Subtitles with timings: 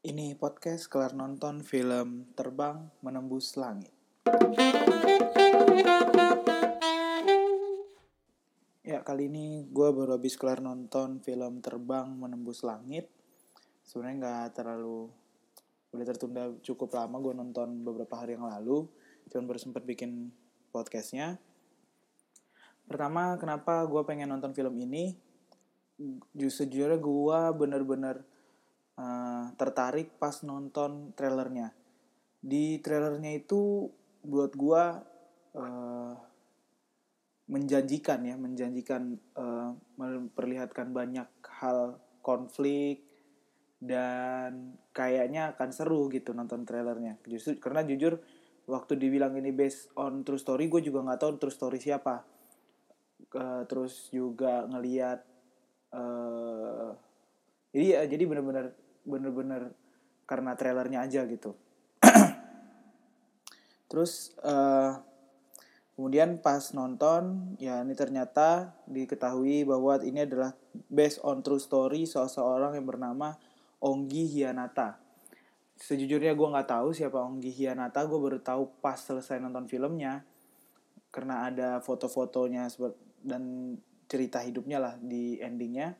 [0.00, 3.92] Ini podcast kelar nonton film Terbang Menembus Langit.
[8.80, 13.12] Ya, kali ini gue baru habis kelar nonton film Terbang Menembus Langit.
[13.84, 15.12] Sebenarnya nggak terlalu
[15.92, 18.88] udah tertunda cukup lama gue nonton beberapa hari yang lalu.
[19.28, 20.32] Cuman baru sempat bikin
[20.72, 21.36] podcastnya.
[22.88, 25.12] Pertama, kenapa gue pengen nonton film ini?
[26.32, 28.29] Justru gue bener-bener
[29.00, 31.72] uh, tertarik pas nonton trailernya.
[32.40, 33.88] Di trailernya itu
[34.20, 35.00] buat gua
[35.56, 36.14] uh,
[37.50, 41.28] menjanjikan ya, menjanjikan uh, memperlihatkan banyak
[41.60, 43.02] hal konflik
[43.80, 47.16] dan kayaknya akan seru gitu nonton trailernya.
[47.24, 48.20] Justru karena jujur
[48.68, 52.22] waktu dibilang ini based on true story, gue juga nggak tahu true story siapa.
[53.30, 55.22] Uh, terus juga ngeliat
[55.94, 56.90] uh,
[57.70, 58.74] jadi jadi bener-bener
[59.10, 59.74] bener-bener
[60.30, 61.58] karena trailernya aja gitu.
[63.90, 65.02] Terus uh,
[65.98, 70.54] kemudian pas nonton ya ini ternyata diketahui bahwa ini adalah
[70.86, 73.34] based on true story seseorang yang bernama
[73.82, 75.02] Onggi Hianata.
[75.80, 80.22] Sejujurnya gue nggak tahu siapa Onggi Hianata gue baru tahu pas selesai nonton filmnya
[81.10, 82.70] karena ada foto-fotonya
[83.26, 83.74] dan
[84.06, 85.98] cerita hidupnya lah di endingnya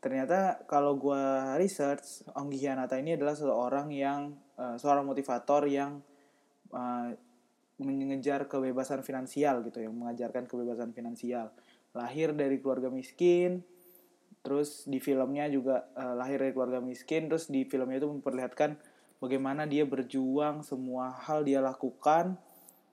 [0.00, 1.24] ternyata kalau gue
[1.60, 6.00] research Onggi Hianata ini adalah seorang yang uh, seorang motivator yang
[6.72, 7.12] uh,
[7.80, 11.52] mengejar kebebasan finansial gitu yang mengajarkan kebebasan finansial.
[11.96, 13.64] Lahir dari keluarga miskin
[14.40, 18.80] terus di filmnya juga uh, lahir dari keluarga miskin terus di filmnya itu memperlihatkan
[19.20, 22.40] bagaimana dia berjuang semua hal dia lakukan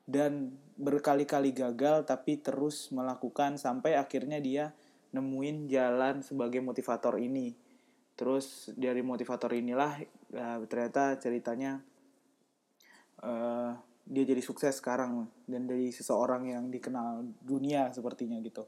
[0.03, 4.75] dan berkali-kali gagal tapi terus melakukan sampai akhirnya dia
[5.11, 7.55] nemuin jalan sebagai motivator ini.
[8.17, 10.01] Terus dari motivator inilah
[10.33, 11.77] ya, ternyata ceritanya
[13.21, 13.71] uh,
[14.07, 18.65] dia jadi sukses sekarang dan dari seseorang yang dikenal dunia sepertinya gitu.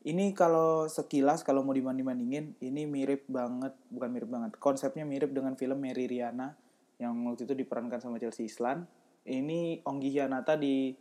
[0.00, 5.28] Ini kalau sekilas kalau mau dibanding bandingin ini mirip banget bukan mirip banget konsepnya mirip
[5.28, 6.56] dengan film Mary Riana
[6.96, 8.88] yang waktu itu diperankan sama Chelsea Islan.
[9.28, 10.96] Ini Onggi Hianata di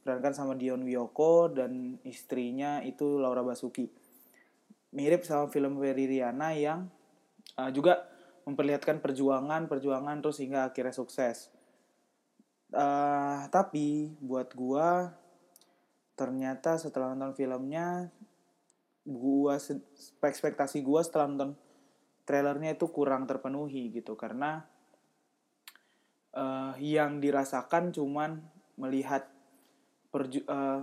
[0.00, 3.84] diperankan sama Dion Wiyoko dan istrinya itu Laura Basuki.
[4.96, 6.88] Mirip sama film Ferry Riana yang
[7.60, 8.08] uh, juga
[8.48, 11.52] memperlihatkan perjuangan, perjuangan terus hingga akhirnya sukses.
[12.72, 15.12] Uh, tapi buat gua
[16.16, 18.08] ternyata setelah nonton filmnya
[19.04, 19.60] gua
[20.24, 21.52] ekspektasi gua setelah nonton
[22.24, 24.64] trailernya itu kurang terpenuhi gitu karena
[26.32, 28.38] uh, yang dirasakan cuman
[28.78, 29.26] melihat
[30.10, 30.82] perju uh,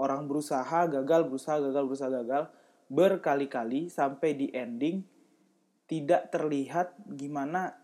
[0.00, 2.44] orang berusaha gagal berusaha gagal berusaha gagal
[2.90, 5.04] berkali-kali sampai di ending
[5.84, 7.76] tidak terlihat gimana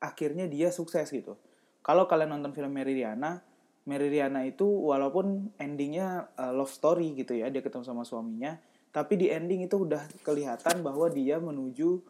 [0.00, 1.36] akhirnya dia sukses gitu.
[1.80, 3.40] Kalau kalian nonton film Meridiana,
[3.88, 8.60] Meridiana itu walaupun endingnya uh, love story gitu ya, dia ketemu sama suaminya,
[8.92, 12.00] tapi di ending itu udah kelihatan bahwa dia menuju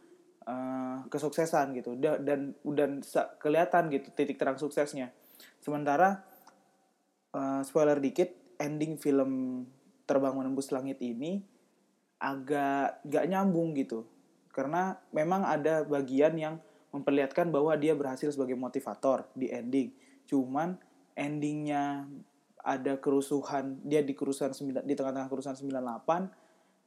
[0.47, 2.91] uh, kesuksesan gitu dan dan
[3.39, 5.15] kelihatan gitu titik terang suksesnya.
[5.63, 6.27] Sementara
[7.35, 8.31] uh, spoiler dikit
[8.61, 9.65] ending film
[10.05, 11.43] terbang menembus langit ini
[12.21, 14.05] agak gak nyambung gitu.
[14.51, 16.55] Karena memang ada bagian yang
[16.91, 19.95] memperlihatkan bahwa dia berhasil sebagai motivator di ending.
[20.27, 20.77] Cuman
[21.15, 22.05] endingnya
[22.61, 24.53] ada kerusuhan dia di kerusuhan
[24.85, 26.29] di tengah-tengah kerusuhan 98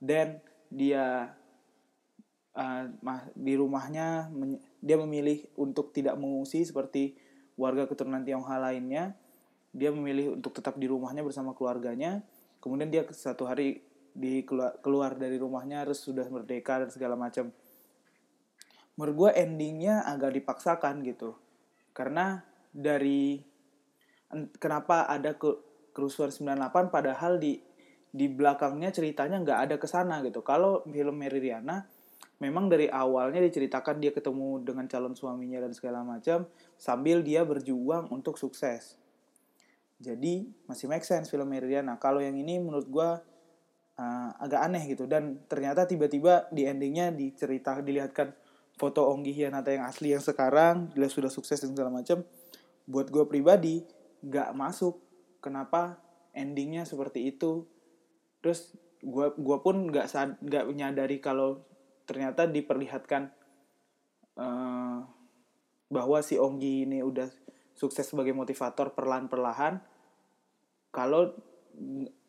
[0.03, 0.37] dan
[0.69, 1.33] dia
[2.53, 2.83] uh,
[3.33, 4.29] di rumahnya
[4.83, 7.17] dia memilih untuk tidak mengungsi seperti
[7.57, 9.17] warga keturunan Tionghoa lainnya
[9.73, 12.21] dia memilih untuk tetap di rumahnya bersama keluarganya.
[12.61, 13.81] Kemudian dia satu hari
[14.13, 17.49] di keluar, dari rumahnya harus sudah merdeka dan segala macam.
[18.93, 21.33] Menurut gue endingnya agak dipaksakan gitu.
[21.97, 23.41] Karena dari
[24.61, 25.49] kenapa ada ke
[25.93, 27.57] kerusuhan 98 padahal di
[28.13, 30.45] di belakangnya ceritanya nggak ada ke sana gitu.
[30.45, 31.81] Kalau film Meridiana
[32.37, 36.45] memang dari awalnya diceritakan dia ketemu dengan calon suaminya dan segala macam
[36.77, 39.01] sambil dia berjuang untuk sukses
[40.01, 41.95] jadi masih make sense film Meridiana.
[42.01, 43.09] Kalau yang ini menurut gue
[43.99, 48.33] uh, agak aneh gitu dan ternyata tiba-tiba di endingnya dicerita dilihatkan
[48.77, 52.25] foto Onggi Hianata yang asli yang sekarang dia sudah sukses dan segala macam.
[52.89, 53.85] Buat gue pribadi
[54.25, 54.99] nggak masuk.
[55.43, 55.99] Kenapa
[56.33, 57.67] endingnya seperti itu?
[58.39, 60.07] Terus gue gua pun nggak
[60.39, 61.59] nggak menyadari kalau
[62.07, 63.31] ternyata diperlihatkan
[64.39, 65.03] uh,
[65.91, 67.27] bahwa si Onggi ini udah
[67.73, 69.81] sukses sebagai motivator perlahan-perlahan
[70.93, 71.33] kalau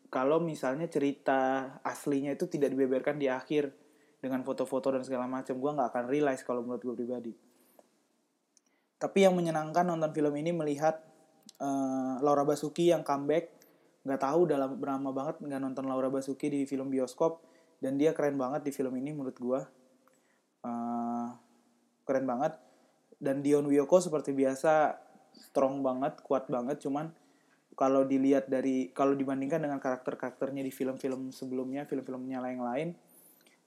[0.09, 3.75] kalau misalnya cerita aslinya itu tidak dibeberkan di akhir
[4.25, 7.33] dengan foto-foto dan segala macam gue nggak akan realize kalau menurut gue pribadi.
[8.97, 10.97] Tapi yang menyenangkan nonton film ini melihat
[11.61, 13.53] uh, Laura Basuki yang comeback
[14.05, 17.45] nggak tahu udah lama banget nggak nonton Laura Basuki di film bioskop
[17.85, 19.61] dan dia keren banget di film ini menurut gue
[20.65, 21.29] uh,
[22.09, 22.57] keren banget.
[23.21, 24.95] Dan Dion Wiyoko seperti biasa
[25.37, 26.81] strong banget kuat banget.
[26.83, 27.11] Cuman
[27.75, 32.95] kalau dilihat dari kalau dibandingkan dengan karakter-karakternya di film-film sebelumnya film-filmnya lain-lain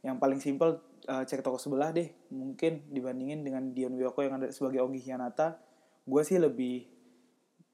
[0.06, 0.80] yang paling simpel
[1.12, 2.08] uh, cek toko sebelah deh.
[2.32, 5.60] Mungkin dibandingin dengan Dion Wiyoko yang ada sebagai Ogi Hianata
[6.08, 6.88] gue sih lebih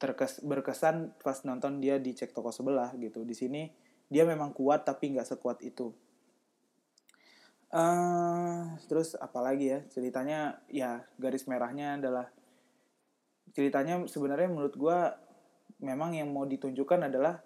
[0.02, 3.22] terkes berkesan pas nonton dia di cek toko sebelah gitu.
[3.22, 3.70] Di sini
[4.10, 5.94] dia memang kuat tapi nggak sekuat itu.
[7.74, 9.80] Uh, terus apalagi ya?
[9.90, 12.30] Ceritanya ya garis merahnya adalah
[13.54, 14.98] ceritanya sebenarnya menurut gue
[15.86, 17.38] memang yang mau ditunjukkan adalah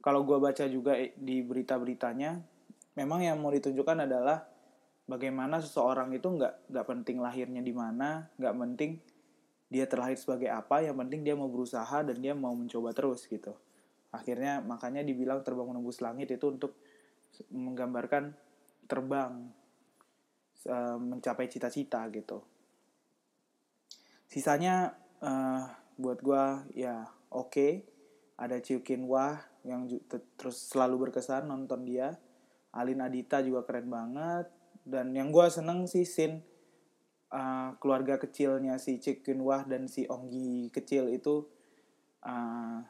[0.00, 2.40] kalau gue baca juga di berita-beritanya
[2.96, 4.48] memang yang mau ditunjukkan adalah
[5.06, 8.92] bagaimana seseorang itu nggak nggak penting lahirnya di mana nggak penting
[9.66, 13.54] dia terlahir sebagai apa yang penting dia mau berusaha dan dia mau mencoba terus gitu.
[14.14, 16.78] Akhirnya makanya dibilang terbang menembus langit itu untuk
[17.50, 18.32] menggambarkan
[18.86, 19.50] terbang
[21.02, 22.42] mencapai cita-cita gitu.
[24.26, 25.64] Sisanya uh,
[25.96, 26.44] buat gue
[26.76, 27.52] ya oke.
[27.52, 27.72] Okay.
[28.36, 29.88] ada Ciukin Wah yang
[30.36, 32.20] terus selalu berkesan nonton dia.
[32.76, 34.52] Alin Adita juga keren banget.
[34.84, 36.44] Dan yang gue seneng sih sin
[37.32, 41.48] uh, keluarga kecilnya si Ciukin Wah dan si Onggi kecil itu
[42.28, 42.84] uh,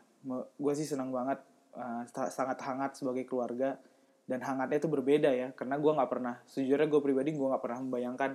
[0.59, 1.39] gue sih seneng banget
[1.79, 3.79] uh, sangat hangat sebagai keluarga.
[4.27, 7.79] Dan hangatnya itu berbeda ya karena gue nggak pernah sejujurnya gue pribadi gue nggak pernah
[7.87, 8.35] membayangkan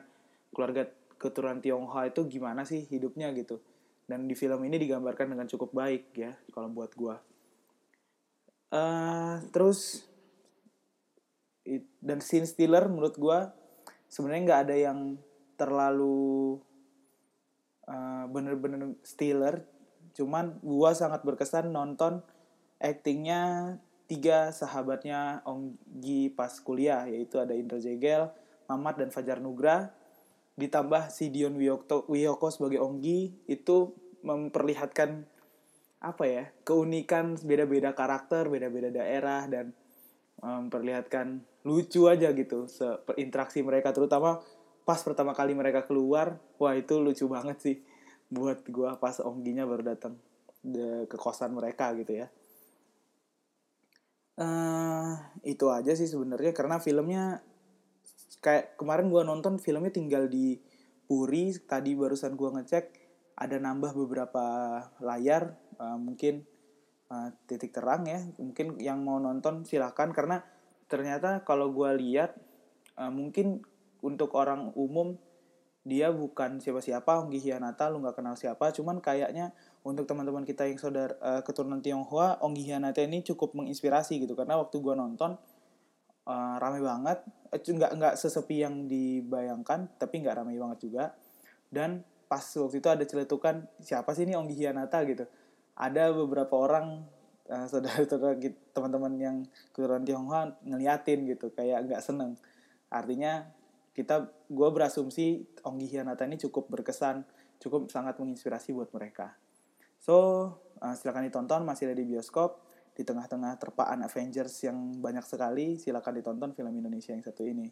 [0.55, 0.87] keluarga
[1.19, 3.59] keturunan Tionghoa itu gimana sih hidupnya gitu
[4.09, 7.15] dan di film ini digambarkan dengan cukup baik ya kalau buat gue
[8.71, 10.07] uh, terus
[11.67, 13.39] it, dan scene stealer menurut gue
[14.11, 14.99] sebenarnya nggak ada yang
[15.55, 16.59] terlalu
[17.87, 19.63] uh, bener-bener stealer.
[20.11, 22.19] Cuman gue sangat berkesan nonton
[22.81, 23.77] actingnya
[24.09, 28.27] tiga sahabatnya Onggi pas kuliah yaitu ada Indra Jegel,
[28.67, 29.93] Mamat dan Fajar Nugra
[30.59, 35.25] ditambah si Dion Wiyoko, Wiyoko sebagai Onggi itu memperlihatkan
[36.01, 39.69] apa ya keunikan beda-beda karakter beda-beda daerah dan
[40.41, 42.65] memperlihatkan lucu aja gitu
[43.21, 44.41] interaksi mereka terutama
[44.81, 47.77] pas pertama kali mereka keluar wah itu lucu banget sih
[48.31, 50.17] buat gua pas Ongginya baru datang
[51.05, 52.27] ke kosan mereka gitu ya.
[54.41, 57.43] Uh, itu aja sih sebenarnya karena filmnya
[58.41, 60.57] kayak kemarin gue nonton filmnya tinggal di
[61.05, 62.85] Puri tadi barusan gue ngecek
[63.37, 64.45] ada nambah beberapa
[65.01, 66.45] layar uh, mungkin
[67.13, 70.41] uh, titik terang ya mungkin yang mau nonton silahkan karena
[70.89, 72.35] ternyata kalau gue lihat
[72.97, 73.61] uh, mungkin
[74.01, 75.15] untuk orang umum
[75.81, 79.49] dia bukan siapa-siapa Onggi Hianata lu nggak kenal siapa cuman kayaknya
[79.81, 84.61] untuk teman-teman kita yang saudara uh, keturunan Tionghoa Onggi Hianata ini cukup menginspirasi gitu karena
[84.61, 85.41] waktu gua nonton
[86.27, 87.23] uh, rame banget.
[87.51, 91.03] Uh, nggak nggak sesepi yang dibayangkan tapi nggak rame banget juga.
[91.71, 95.25] Dan pas waktu itu ada celetukan siapa sih ini Onggi Hianata gitu.
[95.77, 97.05] Ada beberapa orang
[97.47, 98.37] uh, saudara-saudara
[98.71, 99.37] teman-teman yang
[99.71, 102.35] keturunan Tionghoa ngeliatin gitu kayak nggak seneng.
[102.91, 103.47] Artinya
[103.91, 107.27] kita gue berasumsi Onggi Hianata ini cukup berkesan
[107.61, 109.37] cukup sangat menginspirasi buat mereka.
[110.01, 110.15] So
[110.81, 116.19] uh, silakan ditonton masih ada di bioskop di tengah-tengah terpaan Avengers yang banyak sekali silakan
[116.19, 117.67] ditonton film Indonesia yang satu ini.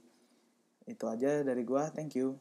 [0.87, 2.39] Itu aja dari gue thank you